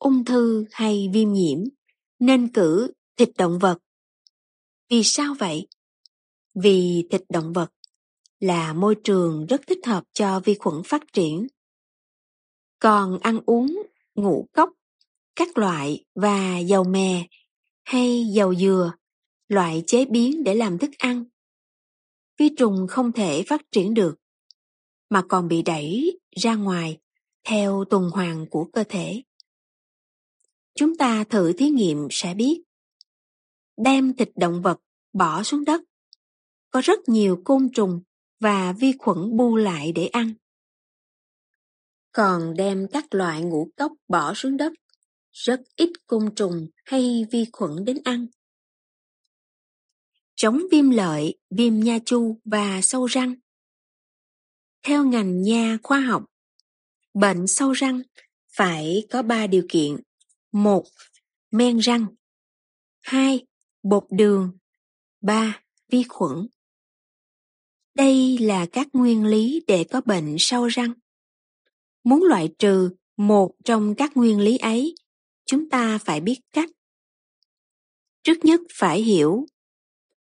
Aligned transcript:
ung 0.00 0.24
thư 0.24 0.64
hay 0.70 1.08
viêm 1.12 1.32
nhiễm, 1.32 1.58
nên 2.18 2.48
cử 2.48 2.92
thịt 3.16 3.30
động 3.38 3.58
vật. 3.58 3.78
Vì 4.90 5.02
sao 5.04 5.34
vậy? 5.38 5.66
Vì 6.54 7.06
thịt 7.10 7.22
động 7.28 7.52
vật 7.52 7.72
là 8.40 8.72
môi 8.72 8.94
trường 9.04 9.46
rất 9.46 9.60
thích 9.66 9.86
hợp 9.86 10.04
cho 10.12 10.40
vi 10.40 10.54
khuẩn 10.54 10.82
phát 10.84 11.02
triển. 11.12 11.46
Còn 12.78 13.18
ăn 13.18 13.40
uống 13.46 13.82
ngũ 14.14 14.48
cốc, 14.52 14.70
các 15.36 15.58
loại 15.58 16.04
và 16.14 16.58
dầu 16.58 16.84
mè 16.84 17.26
hay 17.84 18.24
dầu 18.34 18.54
dừa, 18.54 18.92
loại 19.48 19.82
chế 19.86 20.04
biến 20.04 20.44
để 20.44 20.54
làm 20.54 20.78
thức 20.78 20.90
ăn. 20.98 21.24
Vi 22.38 22.48
trùng 22.58 22.86
không 22.88 23.12
thể 23.12 23.42
phát 23.46 23.60
triển 23.72 23.94
được, 23.94 24.14
mà 25.10 25.22
còn 25.28 25.48
bị 25.48 25.62
đẩy 25.62 26.18
ra 26.36 26.54
ngoài 26.54 26.98
theo 27.44 27.84
tuần 27.90 28.10
hoàn 28.10 28.46
của 28.50 28.64
cơ 28.72 28.84
thể. 28.88 29.22
Chúng 30.80 30.96
ta 30.96 31.24
thử 31.24 31.52
thí 31.52 31.68
nghiệm 31.68 32.08
sẽ 32.10 32.34
biết. 32.34 32.62
Đem 33.76 34.16
thịt 34.16 34.30
động 34.36 34.62
vật 34.62 34.80
bỏ 35.12 35.42
xuống 35.42 35.64
đất. 35.64 35.80
Có 36.70 36.80
rất 36.80 37.08
nhiều 37.08 37.42
côn 37.44 37.68
trùng 37.74 38.00
và 38.38 38.72
vi 38.72 38.92
khuẩn 38.98 39.36
bu 39.36 39.56
lại 39.56 39.92
để 39.92 40.06
ăn. 40.06 40.34
Còn 42.12 42.54
đem 42.56 42.86
các 42.92 43.14
loại 43.14 43.42
ngũ 43.42 43.68
cốc 43.76 43.92
bỏ 44.08 44.34
xuống 44.34 44.56
đất, 44.56 44.72
rất 45.32 45.60
ít 45.76 45.90
côn 46.06 46.34
trùng 46.34 46.68
hay 46.84 47.26
vi 47.30 47.44
khuẩn 47.52 47.84
đến 47.84 47.98
ăn. 48.04 48.26
Chống 50.34 50.60
viêm 50.70 50.90
lợi, 50.90 51.38
viêm 51.50 51.80
nha 51.80 51.98
chu 52.04 52.40
và 52.44 52.80
sâu 52.82 53.06
răng. 53.06 53.34
Theo 54.82 55.04
ngành 55.04 55.42
nha 55.42 55.78
khoa 55.82 56.00
học, 56.00 56.24
bệnh 57.14 57.46
sâu 57.46 57.72
răng 57.72 58.02
phải 58.56 59.06
có 59.10 59.22
3 59.22 59.46
điều 59.46 59.62
kiện 59.68 59.96
một 60.52 60.84
Men 61.50 61.78
răng 61.78 62.06
2. 63.00 63.46
Bột 63.82 64.04
đường 64.10 64.58
3. 65.20 65.62
Vi 65.88 66.02
khuẩn 66.08 66.46
Đây 67.94 68.38
là 68.38 68.66
các 68.72 68.88
nguyên 68.92 69.24
lý 69.24 69.64
để 69.66 69.84
có 69.84 70.00
bệnh 70.00 70.36
sâu 70.38 70.66
răng. 70.66 70.92
Muốn 72.04 72.22
loại 72.22 72.48
trừ 72.58 72.90
một 73.16 73.52
trong 73.64 73.94
các 73.94 74.16
nguyên 74.16 74.40
lý 74.40 74.58
ấy, 74.58 74.94
chúng 75.46 75.70
ta 75.70 75.98
phải 75.98 76.20
biết 76.20 76.40
cách. 76.52 76.70
Trước 78.22 78.44
nhất 78.44 78.60
phải 78.72 79.02
hiểu, 79.02 79.46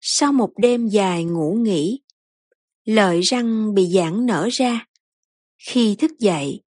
sau 0.00 0.32
một 0.32 0.52
đêm 0.56 0.88
dài 0.88 1.24
ngủ 1.24 1.58
nghỉ, 1.60 2.00
lợi 2.84 3.20
răng 3.20 3.74
bị 3.74 3.86
giãn 3.86 4.26
nở 4.26 4.48
ra. 4.52 4.86
Khi 5.58 5.94
thức 5.94 6.10
dậy, 6.18 6.62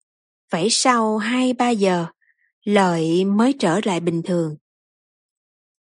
phải 0.51 0.71
sau 0.71 1.19
2-3 1.19 1.71
giờ, 1.71 2.07
lợi 2.69 3.25
mới 3.25 3.55
trở 3.59 3.81
lại 3.85 4.01
bình 4.01 4.23
thường. 4.25 4.57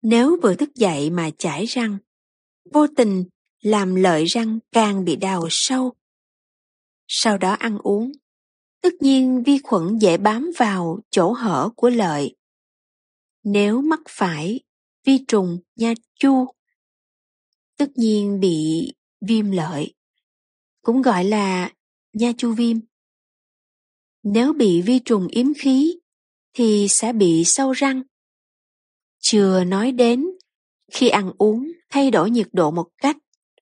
Nếu 0.03 0.39
vừa 0.43 0.55
thức 0.55 0.75
dậy 0.75 1.11
mà 1.11 1.31
chải 1.39 1.65
răng, 1.65 1.99
vô 2.73 2.87
tình 2.97 3.25
làm 3.63 3.95
lợi 3.95 4.25
răng 4.25 4.59
càng 4.73 5.05
bị 5.05 5.17
đào 5.17 5.47
sâu. 5.51 5.93
Sau 7.09 7.39
đó 7.39 7.53
ăn 7.53 7.79
uống, 7.79 8.13
tất 8.81 8.89
nhiên 9.01 9.43
vi 9.47 9.59
khuẩn 9.63 9.99
dễ 9.99 10.17
bám 10.17 10.51
vào 10.59 11.01
chỗ 11.11 11.33
hở 11.33 11.71
của 11.77 11.91
lợi. 11.91 12.37
Nếu 13.43 13.81
mắc 13.81 14.01
phải 14.09 14.61
vi 15.05 15.25
trùng 15.29 15.59
nha 15.77 15.95
chu, 16.15 16.47
tất 17.77 17.91
nhiên 17.95 18.41
bị 18.41 18.93
viêm 19.21 19.51
lợi, 19.51 19.95
cũng 20.83 21.03
gọi 21.03 21.25
là 21.25 21.73
nha 22.13 22.33
chu 22.39 22.53
viêm. 22.53 22.77
Nếu 24.23 24.53
bị 24.53 24.83
vi 24.83 24.99
trùng 24.99 25.29
yếm 25.29 25.47
khí 25.55 25.99
thì 26.59 26.87
sẽ 26.91 27.12
bị 27.12 27.43
sâu 27.45 27.73
răng. 27.73 28.03
Chưa 29.19 29.65
nói 29.65 29.93
đến 29.93 30.27
khi 30.93 31.09
ăn 31.09 31.33
uống 31.39 31.73
thay 31.91 32.11
đổi 32.11 32.31
nhiệt 32.31 32.49
độ 32.53 32.71
một 32.71 32.89
cách 32.99 33.17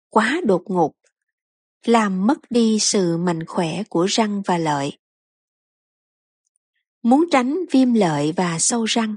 quá 0.08 0.40
đột 0.44 0.62
ngột, 0.66 0.92
làm 1.84 2.26
mất 2.26 2.38
đi 2.50 2.78
sự 2.80 3.16
mạnh 3.16 3.46
khỏe 3.46 3.82
của 3.88 4.04
răng 4.04 4.42
và 4.46 4.58
lợi. 4.58 4.98
Muốn 7.02 7.24
tránh 7.30 7.56
viêm 7.70 7.94
lợi 7.94 8.32
và 8.32 8.58
sâu 8.58 8.84
răng, 8.84 9.16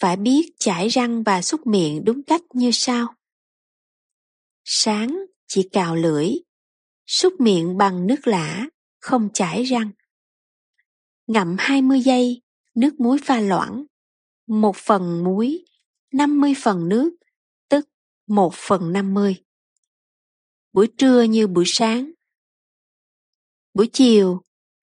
phải 0.00 0.16
biết 0.16 0.50
chải 0.58 0.88
răng 0.88 1.22
và 1.22 1.42
xúc 1.42 1.66
miệng 1.66 2.04
đúng 2.04 2.22
cách 2.22 2.42
như 2.52 2.70
sau. 2.72 3.14
Sáng 4.64 5.18
chỉ 5.46 5.68
cào 5.72 5.96
lưỡi, 5.96 6.30
xúc 7.06 7.40
miệng 7.40 7.76
bằng 7.76 8.06
nước 8.06 8.26
lã, 8.26 8.66
không 9.00 9.28
chải 9.34 9.64
răng. 9.64 9.90
Ngậm 11.26 11.56
20 11.58 12.00
giây 12.00 12.43
nước 12.74 13.00
muối 13.00 13.18
pha 13.24 13.40
loãng, 13.40 13.84
một 14.46 14.76
phần 14.76 15.24
muối, 15.24 15.64
50 16.12 16.54
phần 16.62 16.88
nước, 16.88 17.10
tức 17.68 17.88
một 18.26 18.54
phần 18.54 18.92
50. 18.92 19.36
Buổi 20.72 20.88
trưa 20.98 21.22
như 21.22 21.46
buổi 21.46 21.64
sáng. 21.66 22.10
Buổi 23.74 23.90
chiều, 23.92 24.42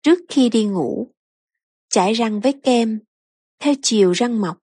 trước 0.02 0.20
khi 0.30 0.50
đi 0.50 0.66
ngủ, 0.66 1.12
chải 1.90 2.14
răng 2.14 2.40
với 2.40 2.54
kem, 2.64 3.00
theo 3.60 3.74
chiều 3.82 4.12
răng 4.12 4.42
mọc. 4.42 4.58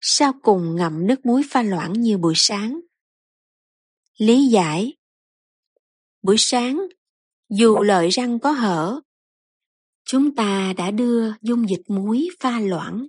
Sau 0.00 0.32
cùng 0.42 0.76
ngậm 0.76 1.06
nước 1.06 1.26
muối 1.26 1.42
pha 1.50 1.62
loãng 1.62 1.92
như 1.92 2.18
buổi 2.18 2.34
sáng. 2.36 2.80
Lý 4.18 4.46
giải 4.46 4.92
Buổi 6.22 6.36
sáng, 6.38 6.86
dù 7.48 7.78
lợi 7.78 8.08
răng 8.08 8.38
có 8.38 8.50
hở, 8.50 9.00
Chúng 10.10 10.34
ta 10.34 10.72
đã 10.76 10.90
đưa 10.90 11.32
dung 11.42 11.68
dịch 11.68 11.82
muối 11.88 12.28
pha 12.40 12.60
loãng, 12.60 13.06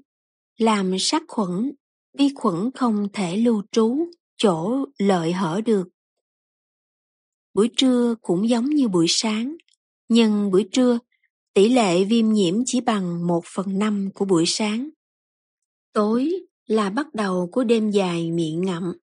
làm 0.58 0.96
sát 1.00 1.24
khuẩn, 1.28 1.72
vi 2.18 2.30
khuẩn 2.36 2.72
không 2.76 3.08
thể 3.14 3.38
lưu 3.38 3.64
trú 3.72 4.12
chỗ 4.38 4.86
lợi 4.98 5.34
hở 5.34 5.62
được. 5.66 5.88
Buổi 7.54 7.70
trưa 7.78 8.16
cũng 8.22 8.50
giống 8.50 8.70
như 8.70 8.88
buổi 8.88 9.06
sáng, 9.10 9.56
nhưng 10.10 10.52
buổi 10.52 10.70
trưa 10.72 11.00
tỷ 11.54 11.70
lệ 11.70 12.04
viêm 12.04 12.30
nhiễm 12.30 12.56
chỉ 12.66 12.82
bằng 12.82 13.28
một 13.28 13.44
phần 13.46 13.80
năm 13.80 14.10
của 14.14 14.26
buổi 14.26 14.44
sáng. 14.48 14.90
Tối 15.94 16.32
là 16.68 16.90
bắt 16.90 17.14
đầu 17.14 17.50
của 17.52 17.64
đêm 17.64 17.92
dài 17.92 18.32
miệng 18.32 18.62
ngậm. 18.62 18.94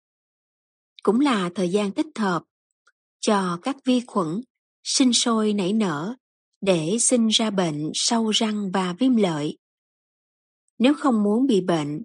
Cũng 1.02 1.20
là 1.20 1.50
thời 1.54 1.68
gian 1.68 1.92
thích 1.92 2.18
hợp 2.18 2.42
cho 3.20 3.58
các 3.62 3.76
vi 3.84 4.00
khuẩn 4.06 4.40
sinh 4.84 5.12
sôi 5.12 5.52
nảy 5.52 5.72
nở 5.72 6.16
để 6.60 6.96
sinh 7.00 7.28
ra 7.28 7.50
bệnh 7.50 7.90
sâu 7.94 8.30
răng 8.30 8.70
và 8.70 8.92
viêm 8.92 9.16
lợi. 9.16 9.58
Nếu 10.78 10.94
không 10.94 11.22
muốn 11.22 11.46
bị 11.46 11.60
bệnh, 11.60 12.04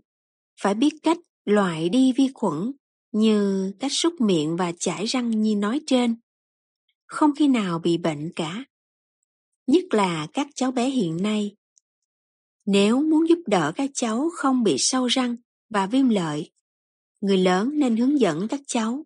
phải 0.62 0.74
biết 0.74 0.94
cách 1.04 1.18
loại 1.46 1.90
đi 1.90 2.14
vi 2.14 2.30
khuẩn 2.34 2.72
như 3.12 3.72
cách 3.80 3.92
súc 3.92 4.22
miệng 4.22 4.58
và 4.58 4.72
chải 4.80 5.06
răng 5.06 5.42
như 5.42 5.56
nói 5.56 5.82
trên. 5.88 6.16
Không 7.06 7.32
khi 7.36 7.48
nào 7.48 7.80
bị 7.80 7.98
bệnh 7.98 8.32
cả. 8.36 8.66
Nhất 9.68 9.84
là 9.92 10.28
các 10.34 10.48
cháu 10.56 10.72
bé 10.72 10.90
hiện 10.90 11.18
nay. 11.22 11.56
Nếu 12.66 13.02
muốn 13.02 13.30
giúp 13.30 13.40
đỡ 13.48 13.72
các 13.76 13.90
cháu 13.94 14.30
không 14.34 14.64
bị 14.64 14.76
sâu 14.78 15.08
răng 15.08 15.36
và 15.70 15.88
viêm 15.88 16.10
lợi, 16.10 16.52
người 17.22 17.38
lớn 17.38 17.80
nên 17.80 17.98
hướng 17.98 18.20
dẫn 18.20 18.48
các 18.48 18.60
cháu. 18.68 19.06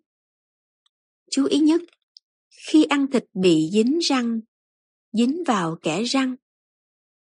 Chú 1.30 1.44
ý 1.44 1.58
nhất, 1.58 1.82
khi 2.66 2.84
ăn 2.84 3.06
thịt 3.10 3.24
bị 3.34 3.68
dính 3.72 3.98
răng 3.98 4.40
dính 5.12 5.44
vào 5.46 5.76
kẽ 5.82 6.02
răng. 6.02 6.36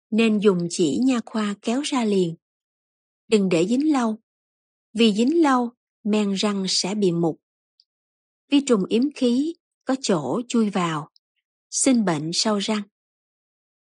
Nên 0.10 0.40
dùng 0.40 0.68
chỉ 0.70 0.98
nha 0.98 1.20
khoa 1.26 1.56
kéo 1.62 1.82
ra 1.82 2.06
liền. 2.06 2.36
Đừng 3.28 3.50
để 3.50 3.68
dính 3.68 3.92
lâu. 3.94 4.18
Vì 4.94 5.14
dính 5.14 5.42
lâu, 5.42 5.72
men 6.04 6.34
răng 6.34 6.66
sẽ 6.68 6.96
bị 6.96 7.12
mục. 7.12 7.42
Vi 8.50 8.62
trùng 8.68 8.86
yếm 8.90 9.04
khí 9.16 9.54
có 9.86 9.96
chỗ 10.02 10.42
chui 10.48 10.70
vào, 10.70 11.10
sinh 11.70 12.06
bệnh 12.06 12.32
sau 12.34 12.58
răng. 12.58 12.82